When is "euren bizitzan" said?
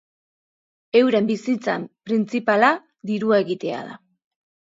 1.01-1.85